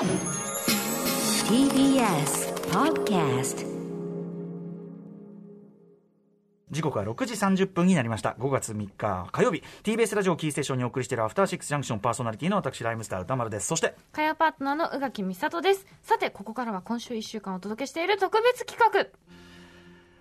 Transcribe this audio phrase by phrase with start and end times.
[0.00, 0.08] TBS
[2.70, 3.66] Podcast
[6.70, 8.34] 時刻は6時30分になりました。
[8.38, 9.62] 5月3日火曜日。
[9.82, 13.66] TBS ラジオキーステーションにお送りしているアフターシックスジャンクションパーソナリティの私ライムスター歌丸です。
[13.66, 15.86] そして火曜パートナーの宇垣美里です。
[16.00, 19.06] さてここからは今週1週間お届けしている特別企画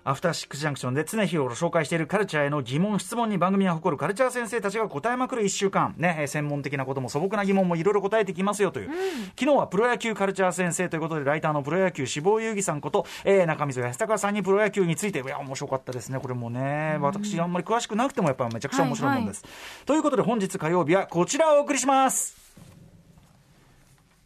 [0.03, 8.89] アフターシックスジャンクションで常日頃紹介しているカルチャーへの疑問、質問に番組が誇るカルチャー先生たちが答えまくる1週間、ね、えー専門的なことも素朴な疑問もいろいろ答えてきますよという、
[9.37, 19.43] 昨日はプロ野球カルチャー先生ということで、ライターのプロ野球志望遊戯さんこと、えー中溝康隆さんにプロ野球について、いや、面白かったですね、これもね、私、あんまり詳しくなくても、やっぱめちゃくちゃ面白いもんです。
[19.85, 22.37] ということで、本日火曜日はこちらをお送りします。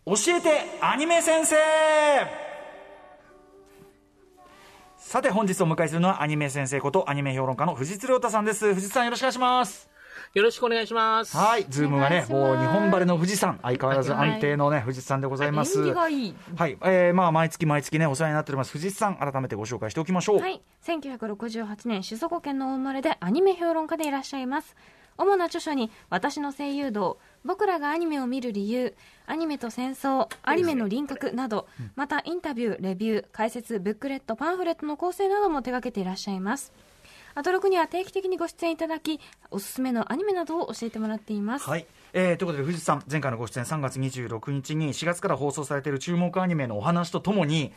[0.05, 2.42] 教えてアニメ先生
[5.05, 8.73] さて本日お迎えするのはアニメ先生ことアニメ評論家の藤津亮太さんです。
[8.73, 9.89] 藤津さんよろしくお願いします。
[10.33, 11.37] よろしくお願いします。
[11.37, 15.83] はいズームがねもう日本晴れの富士山相変わらず安定のね藤津さんでございます。
[15.83, 15.93] いい。
[15.93, 18.71] はい、えー、まあ毎月毎月ねお世話になっております。
[18.71, 20.63] 藤津さん改めてご紹介しておきましょう、はい。
[20.83, 24.75] 1968年静岡県のお生まれでアニメ評論家でいらっしゃいます。
[25.17, 36.71] 主な著書に「私の声優道」「僕らがアニメを見る理由」「アニメと戦争」「アニメの輪郭」などまたインタビューレビュー解説ブックレットパンフレットの構成なども手掛けていらっしゃいます。
[37.35, 47.73] アトロクには定期的にご出演いただきおすすめのアニメなどを教えてもらっています、はい、えー、ということで藤津さん前回のご出演3月26日に4月から放送されている注目アニメのお話とともに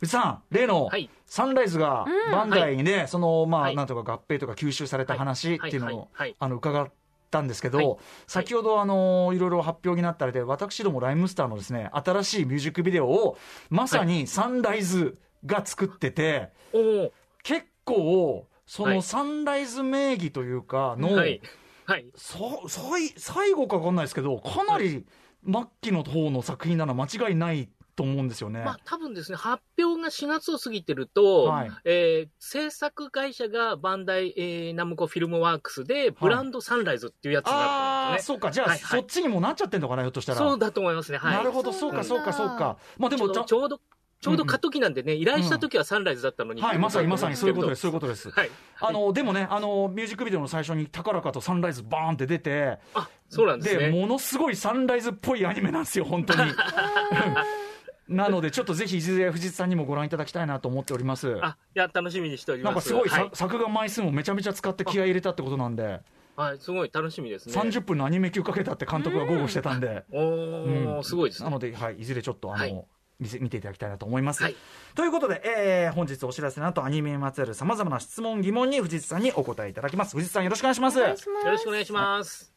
[0.00, 1.10] 藤津さん例のはい。
[1.26, 3.76] サンライズがバンダイにね、そのまあ、はい。
[3.76, 5.96] なんとか合併とか吸収された話っていうのを、はい。
[5.96, 6.08] はい。
[6.12, 6.36] はい。
[6.38, 6.90] あの伺っ
[7.34, 7.96] たんですけど、はい。
[8.28, 13.36] 先ほどあのいろいろ発表になったりで私どもライムスターのですね新しいミュージックビデオを
[13.70, 17.10] まさにサンライズが作ってて、おー。
[17.42, 19.02] 結構そのはい。
[19.02, 21.40] サンライズ名義というかの、はい。
[21.86, 22.06] はい。
[22.14, 25.04] そ最最後か分かんないですけどかなり
[25.44, 28.62] 末期の方の作品なのは間違いないと思うんですよね。
[28.64, 38.34] まあ多分ですね、発表が4月を過ぎてると、はいえー制作会社がバンダイ、えーナムコフィルムワークスで、ブランドサンライズっていうやつにあなってるんですね。
[38.34, 40.38] あそうかじゃあ、はいはいそっちにもなっちゃってんのかなひょっとしたら。
[40.38, 41.18] そうだと思いますね。
[41.18, 41.36] はい。
[41.36, 42.76] なるほどそうかそうかそうか。
[42.98, 43.80] まあでちょもたうどちょうど、
[44.20, 46.62] ちょうど過渡期なんでね、依頼した時はサンライズだったのに。
[46.62, 48.30] はいまさにまさにそういうことですそういうことです。
[48.30, 48.50] はい。
[48.80, 52.78] あのでもねあのミュージックビデオの最初に高らかとサンライズバーンって出て。
[52.94, 53.90] あ、そうなんですね。
[53.90, 56.52] ものすごいサンライズっぽいアニメなんですよ、本当に。
[58.08, 61.38] なので、ちょっとぜひいずれ藤津さんにもご覧いただきたいなと思っております。
[61.42, 62.72] あ、いや、楽しみにしております。
[62.72, 63.30] なんかすごい、さはい。
[63.32, 66.00] 作画枚数もめちゃめちゃ使って気合い入れたってことなんで、
[66.36, 67.54] はい、すごい楽しみですね。
[67.54, 71.46] 30分のアニメ級かけたって監督が豪語してたんで、おー、うんすごいですね。
[71.46, 72.84] なので、はい、いずれちょっとあの、はい
[73.20, 74.42] 見せ見ていただきたいなと思います。
[74.42, 74.56] はい
[74.96, 80.16] ということで、えー本日お知らせの後アニメにまつわるさまざまな質問、疑問に藤津さんにお答えいただきます。
[80.16, 81.00] 藤津さんよろしくお願いします。
[81.00, 82.52] お願いしますよろしくお願いします。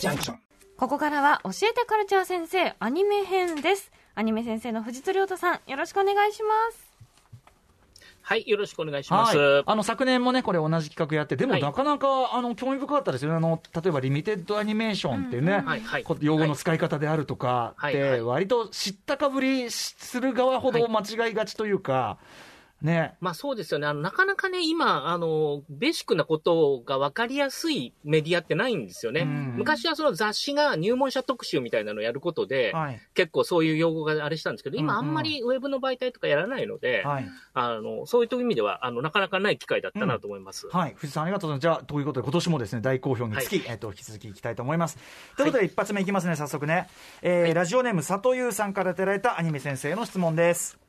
[0.00, 0.38] Junction.
[0.76, 3.92] ここからは教えてカルチャー先生アニメ編です。
[4.16, 6.94] アニメ先生の藤津亮太さんよろしくお願いします。
[8.22, 9.36] はい、よろしくお願いします。
[9.38, 11.62] はい、あの昨年もね、これ、同じ企画やって、でもはい。
[11.62, 15.62] なかなか、あの興味深かったですよね、あの例えばリミテッドアニメーションっていうね、
[16.20, 18.20] 用語の使い方であるとかって、はいはい。
[18.22, 22.18] 割と知ったかぶりする側ほど間違いがちというか、
[22.84, 23.86] ね、まあそうですよね。
[23.86, 29.22] あの、なかなかね、今、あの、ベーシックなことが分かりやすいメディアってないんですよね。
[29.22, 40.66] うん昔はその雑誌が入門者特集みたいなのをやることで、はい、結構そういう用語があれしたんですけど、今あうんうんんまりウェブの媒体とかやらないので、はい、あの、そういう意味では、あの、なかなかない機会だったなと思います。
[40.70, 41.78] はい、藤井さん、ありがとうございます。
[41.78, 44.98] じゃあ、ということで、今年もですね、大好評につき、えっと、引き続きいきたいと思います。
[45.36, 46.88] ということで、一発目いきますね、早速ね。
[47.22, 50.83] えーラジオネーム、佐藤優さんからいただいたアニメ先生への質問です。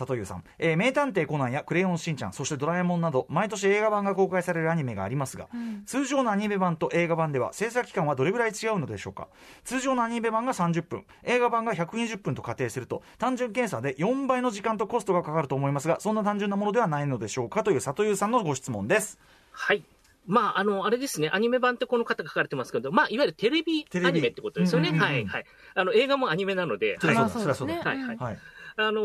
[0.00, 5.48] 佐藤優さん、えー名探偵コナンやクレヨンしんちゃんそしてドラえもんなど毎年映画版が公開されるアニメがありますが、
[5.84, 9.28] 通常のアニメ版と映画版では制作期間はどれぐらい違うのでしょうか？
[9.64, 17.62] 通常のアニメ版が30分映画版が120分と仮定すると単純計算で4倍の時間とコストがかかると思いますがそんな単純なものではないのでしょうか？
[17.62, 19.18] という佐藤優さんのご質問です。
[19.52, 19.82] はい。
[20.26, 24.06] まあ、あの、あれですね、アニメ版ってこの方書かれてますけど、まあ、いわゆるテレビテレビ。
[24.08, 24.90] アニメってことですよね。
[24.90, 25.44] うんうんうんはい、はい。
[25.74, 27.74] あの、映画もアニメなので、はいそりゃまあそうだそうだ。
[27.76, 28.16] はいはい。
[28.16, 28.38] はい
[28.86, 29.00] あの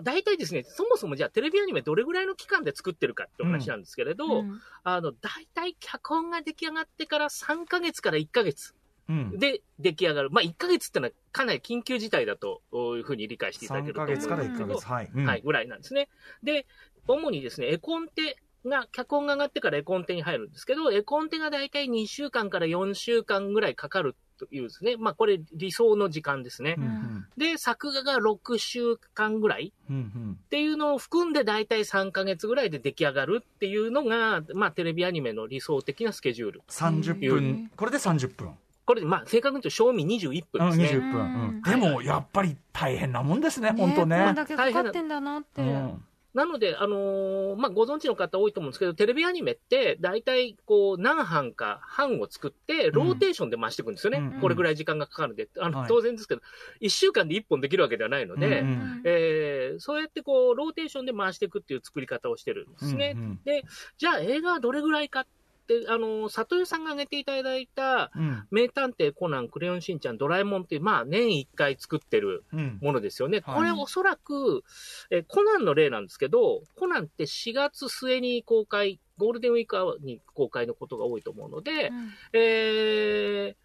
[0.00, 8.74] ー大体ですね、そもそもじゃあテレビアニメどれぐらいの期間で作ってるかってお話なんですけれど、うんあの、大体脚本が出来上がってから3ヶ月から1ヶ月
[9.08, 10.30] うんで出来上がる。
[10.30, 16.08] まあ、1ヶ月ってのはかなり緊急事態だというふうに理解していただけ3ると思うんですけどヶ月から1ヶ月はい、うんはい、ぐらいなんですね。
[16.42, 16.66] で、
[17.08, 24.14] 主にですね、絵コンテが、脚本が上がってから絵コンテに入るんですけど、絵コンテが大体2週間から4週間ぐらいかかる
[24.46, 26.74] というですね、まあこれ理想の時間ですね。
[26.78, 27.26] うんうん。
[27.36, 29.72] で、作画が6週間ぐらい。
[29.90, 36.62] っていうのを含んで大体3ヶ月ぐらいで出来上がるっていうのが、まあテレビアニメの理想的なスケジュール。
[36.68, 37.70] 30分。
[37.76, 38.52] これで30分。
[38.84, 40.98] これ、まあ、正確に言うと、正味21分うん、ですね。
[40.98, 41.62] 20分、うんうん。
[41.62, 43.70] でもやっぱり大変なもんですね。
[43.70, 44.24] 本当ね。
[44.24, 45.62] こんだけかかってんだなって。
[45.62, 46.04] うん
[46.34, 54.18] なので、あのーまあ、ご存知の方多いと思うんですけど、テレビアニメって、大体、こう、何班か班を作って、ローテーションで回していくんですよね。
[54.18, 55.48] うんこれぐらい時間がかかるんで。
[55.58, 56.40] あの、はい当然ですけど、
[56.80, 63.14] 1週間で1本できるわけではないので、うんうんえーそうやってこう、ローテーションで回していくっていう作り方をしてるんですね。
[63.16, 63.64] うんで、
[63.98, 65.26] じゃあ映画はどれぐらいかっ
[65.62, 68.46] て、あの、里代さんが挙げていただいた、うん。
[68.50, 72.78] 名探偵コナン、クレヨンしんちゃん、ドラえもんっていう、まあ、年1回作ってるうん。
[72.80, 73.40] ものですよね。
[73.44, 73.56] はい。
[73.56, 74.64] これおそらく、
[75.10, 82.10] えーコナンの例なんですけど、コナンって4月末に公開、ゴールデンウィークに公開のことが多いと思うので、うん。
[82.32, 83.62] えー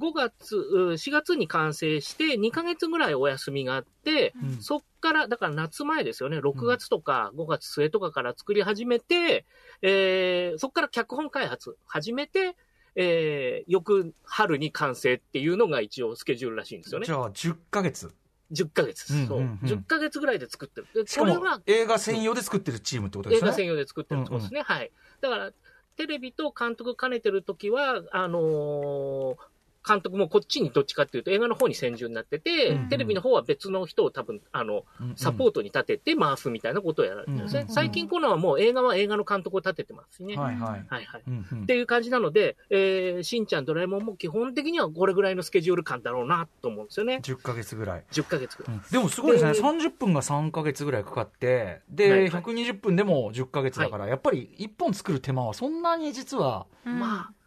[0.00, 9.44] 5月、う4月に完成して、2ヶ月ぐらいお休みがあって、うんそっから、だから夏前ですよね、6月とか5月末とかから作り始めて、
[9.82, 12.56] えーそっから脚本開発始めて、
[12.96, 17.12] えー翌春に完成っていうのが一応スケジュールらしいんですよねじ。
[17.12, 18.12] ゃあ10ヶ月
[18.52, 19.16] 10ヶ月う。
[19.16, 20.86] うんうんうん10ヶ月ぐらいで作ってる。
[21.66, 24.62] 映画専用で作ってるチームってことですね映画専用で作ってるってことですね。
[24.62, 24.90] はい。
[25.20, 25.52] だから、
[25.96, 29.36] テレビと監督兼ねてるときは、あのー
[29.86, 34.84] 監督もこっちにどっちかっていうと映画の方に専従になってて、うんうんテレビの方は別の人を多分、あの、
[35.14, 37.60] サポートに立てて回すみたいなことをやられてるんですね。
[37.60, 40.36] うんうん最近コナンはもう映画は映画の監督を立ててますしね。
[40.36, 41.22] はいはいはいはい。
[41.26, 47.20] うんうんっていう感じなので、えー、しんちゃん、ドラえもんも基本的にはこれぐらいのスケジュール感だろうなと思うんですよね。
[47.22, 48.80] 10ヶ月ぐらい10ヶ月ぐらい。
[48.90, 57.39] でもすごいですね、で30分が3ヶ月ぐらいかかって、で、はいはい120分でも10ヶ月だから、やっぱり1本作る手間はそんなに実は、まあ、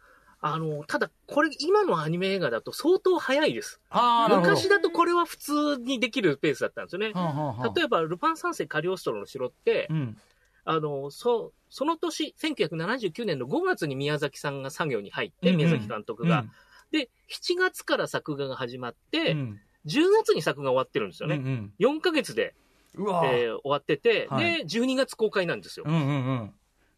[0.46, 3.80] あの、ただ、これ、今のアニメ映画だと相当早いです。
[4.28, 7.12] 昔だとこれは普通にできるペースだったんですよね。
[7.14, 10.18] はあはあはあ例えば、ルパン三世カリオストロの城って、うん、
[10.66, 16.44] あの、そ、その年、1979年の5月に宮崎さんが作業に入って、うんうん宮崎監督が。
[16.90, 21.36] で、7月から作画が始まって、うん10月に作画が終わってるんですよね。
[21.36, 22.54] うん4ヶ月で、
[22.96, 25.90] えー終わってて、はいで、12月公開なんですよう。
[25.90, 26.10] んうんう
[26.44, 26.54] ん。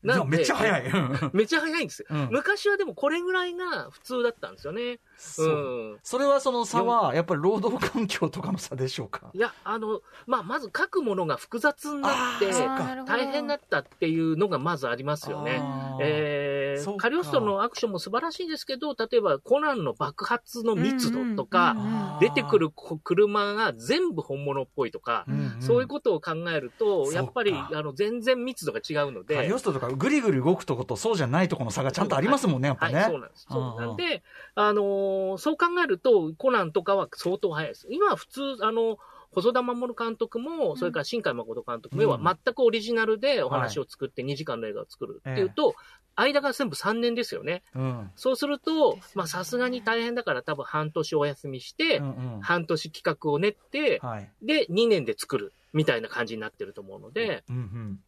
[0.06, 0.87] なんでめっちゃ早い。
[0.87, 2.06] うん めっちゃ早いんですよ。
[2.11, 5.00] うん昔はでもこれぐらいが普通だったんですよね。
[5.17, 5.50] そうう
[5.94, 5.99] ん。
[6.03, 9.31] それはその差は、やっぱり労働環境とかの差でしょうか？
[9.32, 12.50] いや、あの、まあ、まず書くものが複雑になって
[13.06, 15.62] 大変だったっていうのがまずありますよね。
[16.00, 16.56] えー、
[16.99, 25.62] カリオストロのアクションも素晴らしいですけど、例えばコナンの爆発の密度とか、出てくるこ車が全部本物っぽいとか、うんうん。
[25.62, 32.94] そういうことを考えると、やっぱりあの全然密度が違うので、カリオストとかグリグリ動くとことそうじゃないとこの差がちゃんとありますもんね、やっぱね。
[32.94, 33.46] はい、そうなんです。
[33.49, 34.22] そうなんで、
[34.55, 37.87] あのーそう考えると、コナンとかは相当早いです。
[37.90, 38.99] 今は普通、あの、
[39.37, 45.75] 細田守監督も、それから新海誠監督も、要はうん全くオリジナルでお話を作って2時間の映画を作るっていうと、
[46.15, 47.62] 間が全部3年ですよね。
[47.75, 48.11] うん。
[48.17, 54.31] そうすると、まあさすがに大変だから多分半年お休みして、うんうん半年企画を練って、はい。
[54.41, 58.00] で、2年で作るみたいな感じになってると思うので、うんうん。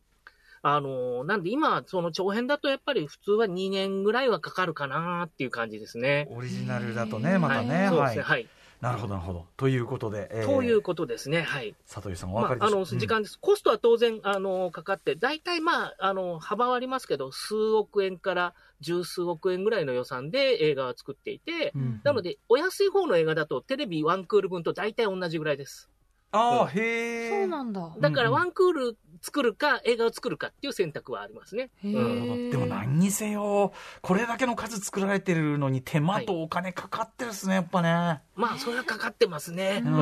[0.63, 6.27] あのーなんで今、その長編だとやっぱり普通は2年ぐらいはかかるかなっていう感じですね。
[6.31, 7.85] オリジナルだとね、またね。
[7.85, 8.23] はい、そうですね。
[8.23, 8.39] はい。
[8.39, 8.49] はい。
[8.81, 9.47] なるほど、なるほど。
[9.57, 11.43] ということで、えーということですね。
[11.43, 11.75] はい。
[11.93, 13.39] 佐藤さんお分かりでしょうか時間です。
[13.41, 25.91] コストは当然、あの、かかって、大体まあ、あの、幅はありますけど、数億円から十数億円ぐらいの予算で映画は作っていて、うんなので、お安い方の映画だと、テレビワンクール分と大体同じぐらいです。
[26.31, 27.31] ああ、へえ。
[27.31, 27.97] そうなんだ。
[27.99, 31.71] だから、うんうんワンクール作るか、映画を作るかっていう選択はありますね。
[31.83, 33.73] でも何にせよ、
[34.03, 38.21] これだけの数作られてるのに手間とお金かかってるっすね、やっぱね。
[38.35, 39.83] まあ、それはかかってますね。
[39.85, 39.95] ううん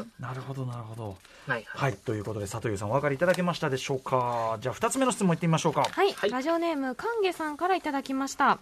[0.00, 0.12] ん。
[0.18, 1.16] なるほど、なるほど。
[1.46, 1.92] はいはい。
[1.92, 4.58] はい、ということで、佐藤さんお分かりいただけましたでしょうか。
[4.60, 5.82] じゃあ、二つ目の質問いってみましょうか。
[5.82, 8.58] はい、はいラジオネーム、かんげさんからいただきました。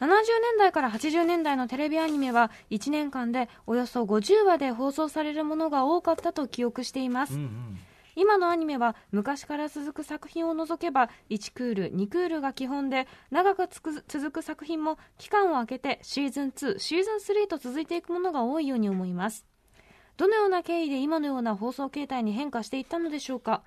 [0.00, 7.78] 70年代から80年代のテレビアニメは1年間でおよそ50話で放送されるものが多かったと記憶しています、うんうん。
[8.16, 19.44] 今のアニメは昔から続く作品を除けば1クール2クールが基本で長くつく続く作品も期間を空けてシーズン2シーズン3と続いていくものが多いように思います
[20.16, 23.62] どのような経緯で今のような放送形態に変化していったのでしょうか？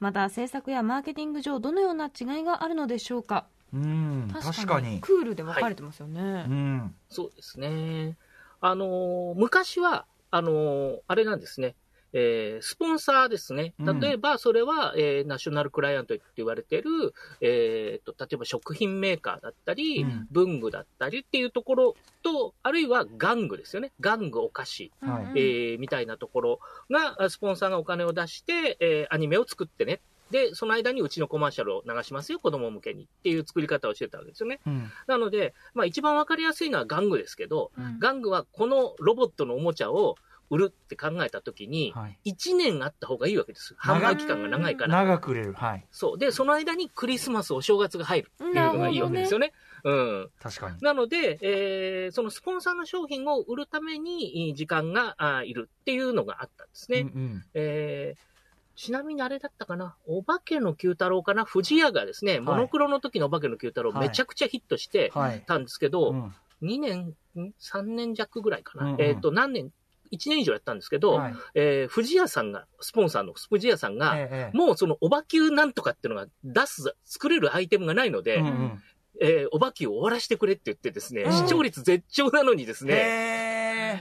[0.00, 3.46] また制作やマーケティング上どのような違いがあるのでしょうか？
[3.72, 5.00] うん、確かに。
[5.00, 6.94] クールで分かれてますよね、うん。
[7.08, 8.18] そうですね。
[8.60, 11.74] あのー昔は、あのーあれなんですね。
[12.14, 13.74] えースポンサーですね。
[13.80, 14.00] うん。
[14.00, 20.26] 例えば、それは、えーナショナルクライアントって言われてる、えーと、例えば食品メーカーだったり、うん。
[20.30, 23.92] 文具だったりっていうところと、あるいは玩具ですよね。
[24.00, 25.24] 玩具お菓子、はい。
[25.24, 30.00] うんえーみたいなところが、あスポンサーがお金を出して、えーアニメを作ってね。
[30.30, 34.60] で、その間にうちのコマーシャルを流しますよ、子供向けにっていう作り方をしてたわけですよね。
[34.66, 34.90] うん。
[35.06, 37.98] なので、まあ一番わかりやすいのは玩具ですけど、うん。
[37.98, 40.16] 玩具はこのロボットのおもちゃを
[40.54, 42.32] 売るって考えたときに、はい。
[42.32, 43.74] 1年あった方がいいわけです。
[43.74, 45.04] 販売期間が長いから。
[45.04, 45.52] 長く売れる。
[45.52, 45.86] はい。
[45.90, 46.18] そう。
[46.18, 49.52] で、その間にクリスマス、お正月が入るっていうのがいいわけですよね。
[49.84, 50.30] うん。
[50.40, 50.76] 確かに。
[50.80, 57.00] なので、えーそのスポンサーの商品を売るためにいい時間があいるっていうのがあったんですね。
[57.00, 57.44] うんうん。
[57.54, 58.34] えー
[58.76, 64.08] ちなみにあれだったかな、お化けの九太郎かな、藤屋がですね、モノクロの時のお化けの九太郎、はい。
[64.08, 65.44] めちゃくちゃヒットしてはい。
[65.46, 66.34] たんですけど、うん。
[66.62, 69.00] 2年、ん？3年弱ぐらいかな、うんうん。
[69.00, 69.70] えっ、と、何年、
[70.16, 71.34] 1年以上やったんですけど、はい。
[71.54, 74.56] えー藤屋さんが、スポンサーの藤屋さんが、ええええ。
[74.56, 78.82] もうそのおばきゅうなんとかっていうのが出す、作れるアイテムがないので、うんうん。
[79.20, 81.32] えーおばきゅうを終わらせてくれって言ってですね、うん。
[81.32, 82.96] 視聴率絶頂なのにですね、へ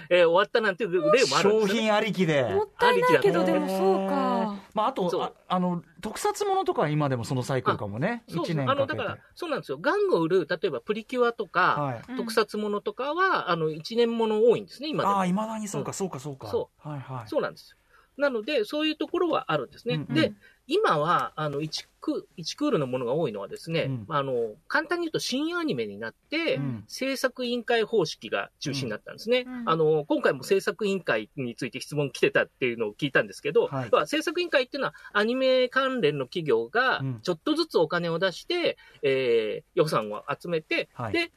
[0.10, 1.68] えー終わったなんていう例もあえるんです商。
[1.68, 2.44] 品ありきで。
[2.44, 4.56] もったいないけどありきだでもそうか。
[4.74, 8.24] まあ、あとああの特撮ものとかは今でもそのサイクルかもね。
[8.28, 8.98] そう1年あの、かけて。
[8.98, 9.78] だから、そうなんですよ。
[9.80, 12.02] 玩具を売る、例えばプリキュアとか、はい。
[12.10, 15.16] うん特撮ものとかは、あの、一年もの多いんですね、今でも。
[15.16, 16.48] ああいまだにそうかそうかそうか。
[16.48, 17.30] そはいはい。
[17.30, 17.78] そうなんですよ。
[18.17, 19.96] なので、そういうところはあるんですね。
[19.96, 20.13] うんうん。
[20.13, 20.34] で、
[20.67, 24.05] 今は、あの、1ク一クールのものが多いのはですね、うん。
[24.10, 26.84] あの、簡単に言うと新アニメになって、うん。
[26.88, 29.46] 制作委員会方式が中心になったんですね。
[29.46, 29.63] うん。
[29.70, 34.08] あの、今回も制作委員会について質問来てたっていうのを聞いたんですけど、はい。
[34.08, 37.20] 制作委員会っていうのはアニメ関連の企業がうん。
[37.22, 41.13] ちょっとずつお金を出して、えー予算を集めて、はい。
[41.13, 41.32] で、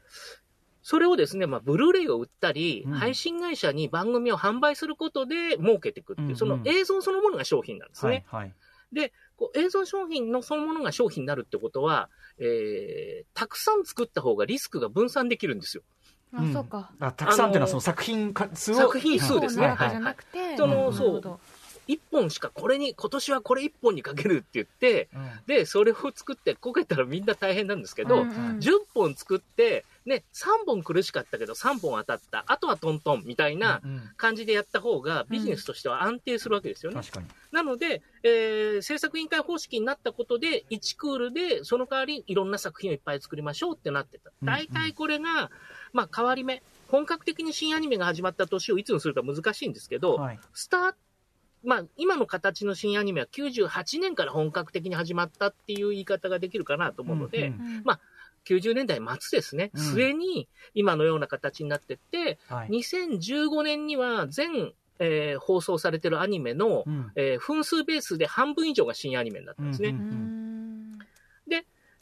[0.89, 2.93] それをですね、まあ、ブルーレイを売ったり、うん。
[2.93, 6.37] 配信会社に番組を販売することで儲けていくっていう、うんうん。
[6.37, 8.25] その映像そのものが商品なんですね。
[8.29, 8.53] はい
[8.95, 9.13] はい。
[9.37, 15.83] こう映像商品のそのものが商品になるってことは、えー、たくさん作った方がリスクが分散できるんですよ。
[16.33, 16.93] あそうか。
[17.01, 19.67] あたくさんっていうのはあのーその作品数を作品数ですね。
[19.67, 20.57] はいはいじゃなくて。
[20.57, 21.41] そのそう
[21.87, 32.45] 一本しかこれに、今年はこれ一本にかけるって言って、うんで、それを作ってこけたらみんな大変なんですけど、うんうん10本作って、ね、3本苦しかったけど3本当たった。
[32.47, 37.01] あとはトントンみたいなうん感じでやった方がビジネスとしては安定するわけですよね。
[37.01, 44.31] 確かになので、えー制作委員会方式になったことで、1クールでその代わりいろんな作品をいっぱい作りましょうってなってた。
[44.43, 45.51] うん大体これが、
[45.93, 46.63] まあ変わり目。
[46.89, 50.95] 本格的に新アニメが始まった年をいつにするか難しいんですけど、はいスター
[51.67, 57.83] まあ、今の形の新アニメは98年から本格的に始まったっていう言い方ができるかなと思うので、うんうんうん。
[57.85, 58.01] まあ
[58.47, 59.83] 90年代末ですね、うん。
[59.83, 62.69] 末に今のような形になってって、はい。
[62.69, 67.13] 2015年には全、えー放送されてるアニメの、うん。
[67.17, 69.89] えー分数ベースで半分以上が新アニメになったんですね。
[69.89, 70.46] うんうん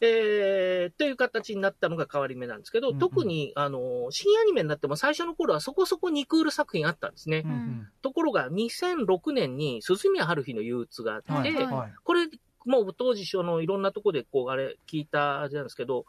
[0.00, 3.00] えーという形になったのが変わり目なんですけど、うんうん。
[3.00, 7.42] 特に、あの、新アニメになっても最初の頃はそこそこ2クール作品あったんですね。
[7.44, 7.88] うんうん。
[8.02, 11.66] ところが2006年に鈴宮春日の憂鬱があって、はいはい。
[11.66, 12.28] はいこれ、
[12.66, 16.06] もう当時、そのいろんなとこでこう、あれ、聞いたあれなんですけど、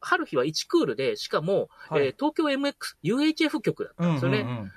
[0.00, 2.06] 春日は1クールで、しかも、はい。
[2.06, 4.40] えー東京 MX、UHF 曲だったんですよね。
[4.40, 4.72] うんうんうん。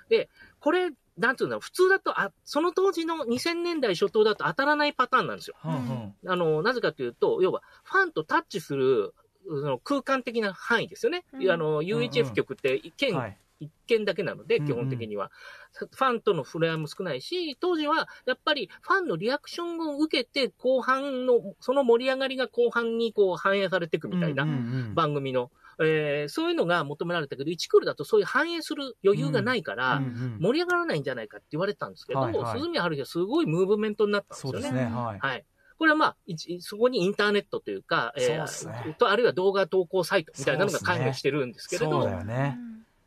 [0.60, 5.56] これ、なんていうんだろう、普通だと、あ、その当時の2000年代初頭だと当たらないパターンなんですよ。
[5.64, 6.14] うんうん。
[6.32, 9.14] あの、なぜかというと、要は、ファンとタッチする、
[9.48, 11.26] その空間的な範囲ですよね。
[11.34, 11.52] うん。
[11.52, 13.38] あの、UHF 曲って一見、はい。
[13.60, 14.68] 一件だけなので、うんうん。
[14.68, 15.32] 基本的には。
[15.74, 24.96] ファンとの触れ合いも少ないし、当時はやっぱりファンのリアクションを受けて、後半の、その盛り上がりが後半にこう反映されていくみたいなうんうんうん。
[24.96, 25.52] 番組の、
[25.86, 32.58] えーそういうのが求められたけど、1クールだとそういう反映する余裕がないから、うんうん盛り上がらないんじゃないかって言われてたんですけど、はいはい。
[32.58, 34.62] 鈴宮春日はすごいムーブメントになったんですよね。
[34.62, 35.20] そうですねはい。
[35.20, 35.46] はい。
[35.78, 38.96] これはまあ、一そこにインターネットというか、そうですね。
[38.98, 42.58] とあるいは動画投稿サイトみたいなのが関与してるんですけれど、そうだよね。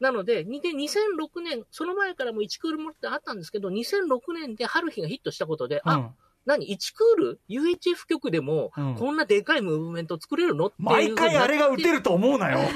[0.01, 6.11] なので、にで2006年、その前からも1クールもってあったんですけど、2006年で春日がヒットしたことで、あ、うん
[6.47, 10.67] 何 ?1 クール ?UHF 曲でもうん、こんなでかいムーブメント作れるの？
[10.67, 12.59] っていう毎回あれが打てると思うなよ。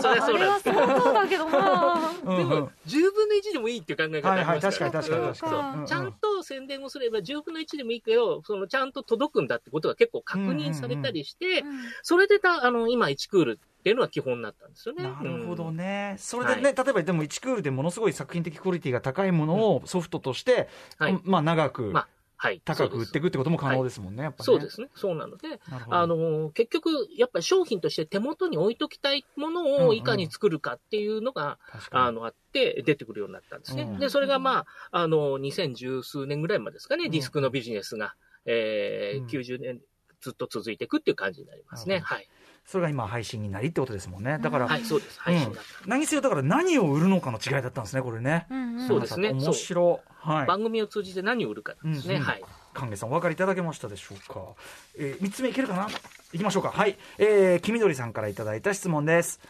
[0.00, 0.80] そりゃあそうなんですけど。
[0.80, 2.12] れは相当だけどな。
[2.24, 2.48] うんうん。
[2.48, 5.52] でも、10分の1でもいいっていう考え方ありますから、はいはい確かに確かにうん確かに。
[5.52, 5.86] そううんうん。
[5.86, 11.64] ちゃんと宣伝をすれば10分の1でもいいけど、そのちゃんと届くんだってことが結構確認されたりして、
[12.02, 15.04] それでた、あの、今1クールっていうのは基本になったんですよね。
[15.04, 15.76] なるほどうん。
[15.76, 20.68] ね、それでね、例えばでも1クールでものすごい作品的クオリティが高いものをソフトとして、
[20.98, 21.20] はい。
[21.22, 22.60] まあ長く、まあはい。
[22.64, 24.44] 高く売っていくってことも可能ですもんね、やっぱり、ね。
[24.44, 24.88] そうですね。
[24.94, 33.82] そうなので、あの、結局、やっぱり商品として手元に置いときたいものをいかに作るかっていうのが、確かにあの、あって、出てくるようになったんですね。
[33.84, 38.14] うんで、それがまあ、あの、2010数年ぐらいまでですかね、うんディスクのビジネスが、
[38.44, 39.80] えーうん90年
[40.20, 42.00] ずっと続いていくっていう感じになりますね。
[42.00, 42.28] はい。
[42.66, 44.38] それが今配信になりってことですもんね。
[44.40, 45.20] だから、はい、そうです。
[45.20, 45.52] 配信ん、
[45.86, 48.46] 何せよだから何を売るのかの違いだったんですね、これね。
[48.50, 50.28] うんうんそうですね面白い。
[50.28, 50.46] はい。
[50.46, 52.16] 番組を通じて何を売るかなんですね。
[52.16, 52.44] うんうんはい。
[52.74, 54.40] 関下さんお分かりいただけましたでしょうか、
[54.98, 55.88] えー、3つ目いけるかな？
[56.32, 59.40] いきましょうかはい、えー、黄緑さんからいただいた質問です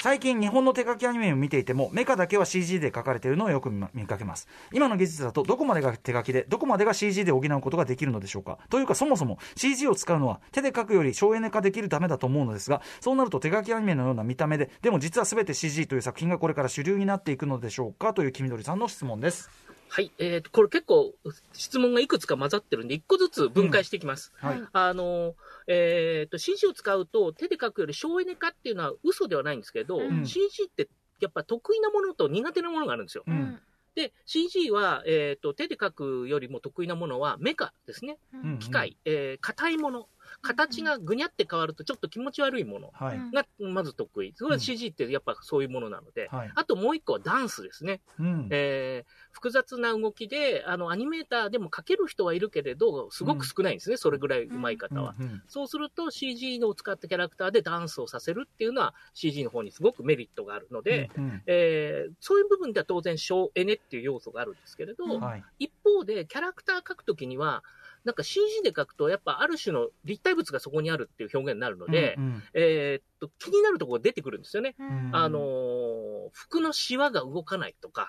[0.00, 4.46] 最近日本の手書きアニメを見ていてもメカだけは CG で書かれているのをよく見見かけます。
[4.72, 8.58] 今の技術だとどこまでが手書きでどこまでが CG で補うことができるのでしょうか。
[8.70, 19.50] というかそもそも CG を使うのは手で書くより省エネ化できるためだと思うのですがそうなると手書きアニメのような見た目ででも実は全て CG という作品がこれから主流になっていくのでしょうかという黄緑さんの質問です。
[19.90, 20.12] はい。
[20.18, 21.14] えっ、と、これ結構
[21.52, 24.32] 質問がいくつか混ざってるんで、一個ずつ分解していきます。
[24.36, 24.62] はい。
[24.72, 25.34] あの、
[25.68, 30.88] えっ、と、CG を使うと手で書くより省エネ化っていうのは嘘ではないんですけど、うん CG って
[31.20, 33.24] やっぱ得意なものと苦手なものがあるんですよ。
[33.26, 33.60] うん
[33.94, 38.18] で、CG は、えっ、と、手で書くよりも得意なものはメカですね。
[38.32, 40.08] うん機械、えー硬いもの。
[40.40, 42.90] 形がぐにゃって変わるとちょっと気持ち悪いもの
[43.32, 44.32] がまず得意。
[44.36, 44.60] それはうん。
[44.60, 46.28] CG ってやっぱそういうものなので。
[46.28, 46.52] はい。
[46.54, 48.00] あともう一個はダンスですね。
[48.18, 48.48] うん。
[48.50, 55.14] えー複雑な動きで、あの、アニメーターでも描ける人はいるけれど、すごく少ないんですね、それぐらい上手い方は。
[55.16, 65.44] うんうんそうすると CG を使ったキャラクターでダンスをさせるっていうのは CG の方にすごくメリットがあるので、うんえーそういう部分では当然省エネっていう要素があるんですけれど、うんはい。
[65.58, 67.62] 一方でキャラクター描くときには、
[68.04, 74.74] なんか CG で描くと、やっぱある種の立体物がそこにあるっていう表現になるので、うんえーっと、気になるところが出てくるんですよね。
[74.78, 75.10] うん。
[75.12, 78.08] あのー服のシワが動かないとか、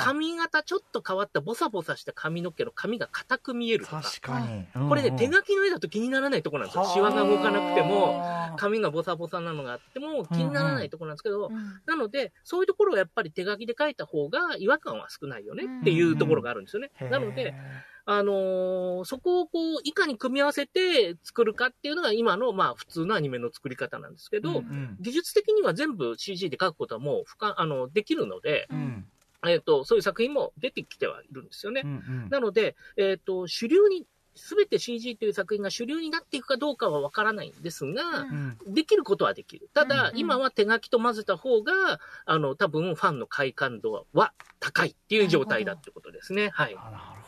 [0.00, 4.02] 髪型ちょっと変わったボサボサした髪の毛の髪が硬く見えるとか。
[4.02, 6.84] 確かに、これね、手が書きの絵だと気にならないところなんですよ。
[6.86, 11.80] シワが動かなくても、髪がボサボサなのがあっても気にならないところなんですけど、うん。
[11.86, 16.90] なので、そういうところをやっぱり手書きで書いた方が違和感は少ないよねっていうところがあるんですよね。
[17.10, 17.54] なので、、
[18.06, 29.06] あのーそこをこう、いかに組み合わせて作るかっていうのが今の、まあ、普通のアニメの作り方なんですけど、うん技術的には全部 CG で書くことはもう不可、あの、できるので、うん
[29.46, 31.82] えっ、と、そういう作品も出てきてはいるんですよね。
[31.84, 31.92] うんう
[32.26, 34.06] んなので、えっ、と、主流に、
[34.38, 39.70] すべて CG という作品が主流になっていくかどうかはわからないんですが、うんできることはできる。
[39.72, 41.72] ただ、うん今は手書きと混ぜた方が、
[42.26, 46.50] あの、多分ファンの快感度は高いっていう状態だってことですね。
[46.50, 46.76] はい。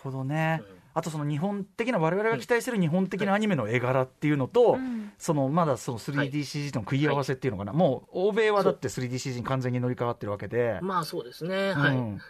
[0.03, 0.77] ほどね、うん。
[0.95, 5.13] あとその日本的な我々が期待してる日本的なアニメの絵柄っていうのと、うん。
[5.19, 11.73] そのまだそのはい 3DCG との食い合わせっていうのかな、もう欧米はだって 3DCG に完全に乗り換わってるわけで、まあそうですね。
[11.73, 11.97] はい。
[11.97, 12.21] うん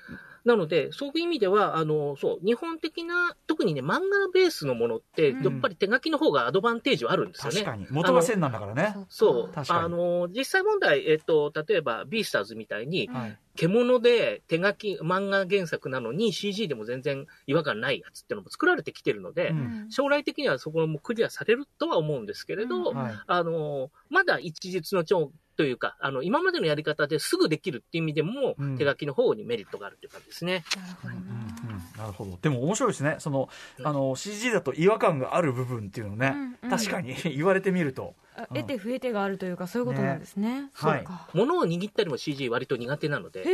[0.49, 5.45] なので、そういう意味では、あの、そう、日本的な、特にね、漫画ベースのものって、うん。
[5.45, 7.61] やっぱり手書きの方がアドバンテージはあるんですよね。
[7.61, 7.87] 確かに。
[7.91, 9.61] 元が線なんだからね、そう。
[9.69, 13.39] あの、実際問題、えっと、例えば、ビースターズみたいに、はい。
[13.57, 19.87] 獣で手書き、漫画原作なのに CG でも全然違和感ないやつってのも作られてきてるので、うん。
[19.91, 22.97] 将来的にはそこもクリアされるとは思うんですけれど、うん。
[22.97, 23.15] はい。
[23.27, 28.79] あの、まだ一日の長というか、あの、今までのやり方ですぐできるっていう意味でも、うん。
[28.79, 30.65] 手書きの方にメリットがあるという感じですね。
[30.77, 31.15] なるほど。
[31.15, 32.39] うんうんななるほど。
[32.41, 33.17] でも面白いですね。
[33.19, 33.87] そのうん。
[33.87, 36.71] あの CG だと違和感がある部分っていうのね、うんうん。
[36.71, 37.17] 確かに。
[37.35, 40.71] 言われてみると、あ得て増えてがあるというかそういうことなんですね。
[40.77, 41.29] そうはいか。
[41.35, 43.45] 物を握ったりも CG 割と苦手なので、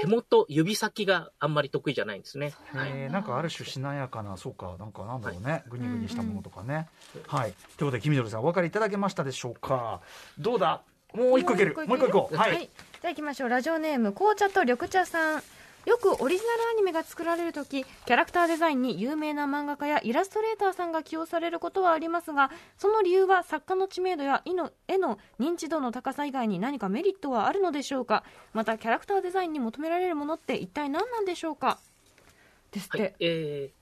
[0.00, 2.54] 手元、指先があんまり得意じゃないんですね。
[2.72, 2.90] はい。
[2.92, 3.12] えー。
[3.12, 4.76] なんかある種しなやかなそうか。
[4.78, 6.88] なんかなんだろうね、ぐにぐにしたものとかね、
[7.26, 7.52] はい。
[7.76, 10.00] ということで黄緑さんお分かりいただけましたでしょうか。
[10.38, 10.82] どうだ？
[11.14, 11.74] もう一個いける。
[11.74, 12.36] もう一個いこう。
[12.36, 13.48] はい、はい、じゃあ行きましょう。
[13.48, 15.42] ラジオネーム紅茶と緑茶さん。
[15.86, 28.22] よくオリジナルアニメが作られるときキャラクターデザインに有名な漫画家やイラストレーターさんが起用されることはありますがその理由は作家の知名度や絵の絵の認知度の高さ以外に何かメリットはあるのでしょうか？
[28.52, 31.78] またキャラクターデザインに求められるものって一体何なんでしょうか？
[32.70, 33.00] ですっはい。
[33.00, 33.14] て、。
[33.20, 33.78] えー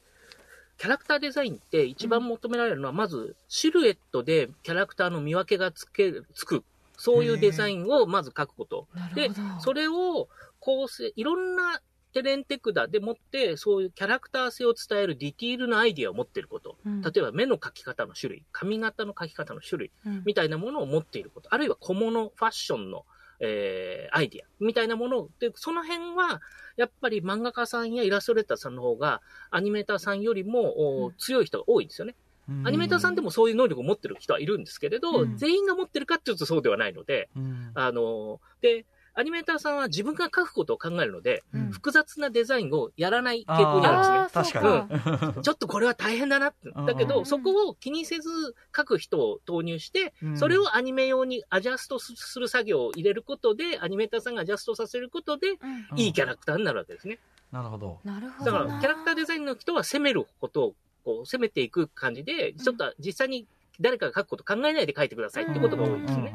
[0.78, 6.64] キャラクターデザインって一番求められるのは、まず、シルエットでキャラクターの見分けがつける、つく。
[6.96, 8.88] そういうデザインをまず書くこと。
[9.14, 9.30] で
[9.61, 10.28] それを
[10.61, 11.80] 構成、いろんな
[12.12, 16.78] テレンテクダでもって、そういうキャラクター性を伝えるディティールのアイディアを持っていること。
[16.85, 21.52] うん例えば目の描き方の種類、髪型の描き方の種類、うんみたいなものを持っていること。
[21.54, 23.04] あるいは小物、ファッションの、
[23.40, 26.40] えーアイディアみたいなもので、その辺は、
[26.78, 32.16] やっぱり漫画家さんやイラストレーターさんの方が、アニメーターさんよりも、おうん強い人が多いんですよね。
[32.64, 35.37] アニメーターさんでもそういう能力を持ってる人はいるんですけれど、うん。
[35.37, 37.72] 全員が持ってるかっていうとそうではないので、うん。
[37.74, 38.87] あの、で、
[39.18, 41.70] アニメーターさんは自分が書くことを考えるので、うん。
[41.70, 44.52] 複雑なデザインをやらない傾向にあるんですね。
[44.52, 45.32] 確か。
[45.38, 46.70] に ちょっとこれは大変だなって。
[46.70, 50.37] だけど、うんそこを気にせず書く人を投入して、うん。
[50.37, 55.59] それをアニメ用にアジャストする作業を入れることで、アニメーターさんがアジャストさせることで、
[55.96, 57.18] いいキャラクターになるわけですね。
[57.52, 58.00] なるほど。
[58.04, 60.74] なるほだから、キャラクターデザインの人は攻めることを、
[61.07, 63.47] こう、攻めていく感じで、ちょっと実際に
[63.81, 66.35] 誰かが書くこと考えないで書いてくださいってことが多いですね。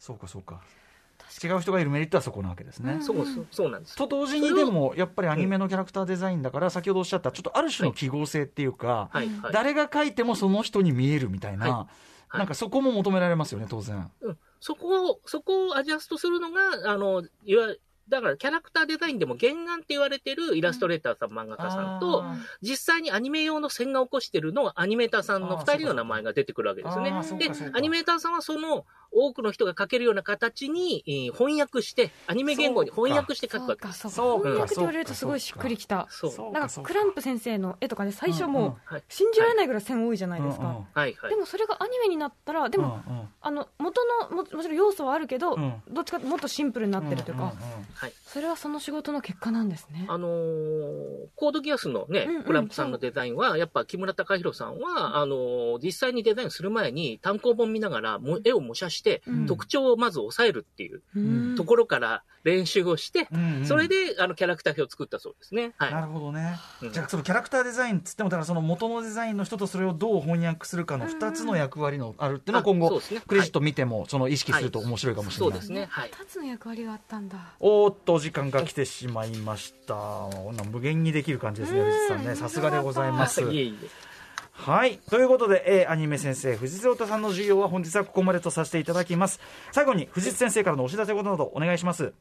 [0.00, 0.60] そうかそうか。
[1.42, 2.98] 違う人がいるメリットはそこなわけですね。
[3.00, 3.96] そうそうそうなんです。
[3.96, 9.52] と同時にでもやっぱりアニメのキャラクターデザインだから先ほどおっしゃったちょっとある種の記号性っていうか、はいはい。
[9.52, 11.88] 誰が書いてもその人に見えるみたいな、は
[12.34, 12.38] い。
[12.38, 14.10] なんかそこも求められますよね当然。
[14.20, 17.74] うん、そこを、そこをアジャストするのが、あの、いわ
[18.12, 27.10] だからキャラクターデザインでも原案って言われてるイラストレーターさん、漫画家さんと、あ実際にアニメ用の線画を起こしてるのはアニメーターさんの2人の名前が出てくるわけですよね。
[27.10, 34.08] でアニメーターさんはその多くの人が書けるような形に、えー翻訳して、アニメ言語に翻訳して書くわけです。
[34.08, 34.48] そうかそうか。
[34.48, 36.08] 翻訳って言われるとすごいしっくりきた
[36.52, 39.02] なんかクランプ先生の絵とかね最初もうはい。
[39.08, 40.84] 信じられないぐらい線多いじゃないですか。
[40.92, 41.30] はいはい。
[41.30, 41.36] で。
[41.36, 43.28] もそれがアニメになったらでもうんうん。
[43.40, 45.82] あの元のももちろん要素はあるけどうん。
[45.90, 47.42] どっちかもっとシンプルになってるというか。
[47.44, 47.56] うんうん
[48.02, 48.12] はい。
[48.26, 50.06] それはその仕事の結果なんですね。
[50.08, 50.32] あのー
[51.36, 59.46] コードギアスのねうんうん、クランプさんのデザインは、やっぱ木村隆弘さんは、あのー実際にデザインする前に単行本見ながら、も絵を模写して、うん。
[59.46, 61.54] 特徴をまず抑えるっていううん。
[61.56, 63.66] ところから練習をして、うんうん。
[63.66, 65.72] それで、あの、キャラクター表を作ったそうですね。
[65.76, 65.90] は。
[65.90, 66.92] ないるほどね、うん。
[66.92, 75.86] じゃあそのキャラクターデザインっつってもだからその元のデザインの人とそれをどう翻訳するかの2つの役割のあるっていうのは今後クレジット見てもその意識すると面白いかもしれない、そうですね。
[75.90, 76.10] はい。
[76.10, 77.38] 2つの役割があったんだ。
[77.60, 80.28] おーっとお時間が来てしまいました
[80.70, 83.42] 無限にできる感じですね藤津さんねさすがでございます。
[84.52, 84.98] はい。
[85.10, 89.40] ということで、えーアニメ先生、藤津亮太さんの授業は本日はここまでとさせていただきます。
[89.72, 92.12] 最後に、藤津先生からのお知らせことなどお願いします。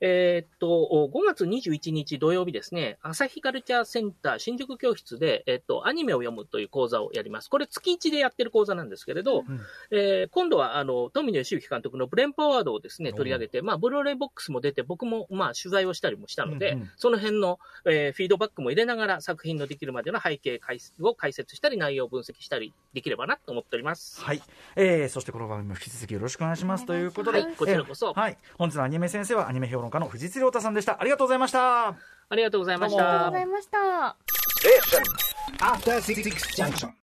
[0.00, 7.50] えーっと、5月21日土曜日ですね、朝日カルチャーセンター新宿教室で、えーっと、アニメを読むという講座をやります。
[7.50, 16.90] これ月1でやってる講座なんですけれど、うんえー今度は、あの、富野義行監督のブレンパワードをですね、お取り上げて、まあ、ブルーレイボックスも出て、僕も、まあ、取材をしたりもしたので、うんうん。
[16.96, 24.22] その辺の、えーフィードバックも入れながら作品のできるまでの背景解説を解説したり、内容を分析したりできればなと思っております。
[24.22, 24.40] はい。
[24.74, 26.86] えーそしてこの番組も引き続きよろしくお願いします。
[26.86, 28.38] ということで、はいこちらこそえーはい。
[28.56, 30.98] 本日のアニメ先生はアニメ評論家の藤津亮太さんでした。
[30.98, 31.88] ありがとうございました。
[31.88, 31.94] あ
[32.34, 34.16] りがとうございましたありがとうございました
[34.58, 35.02] Station.
[35.60, 36.90] After Six Junction.